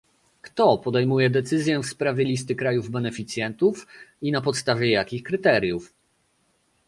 [0.41, 3.87] Kto podejmuje decyzję w sprawie listy krajów beneficjentów
[4.21, 5.93] i na podstawie jakich kryteriów?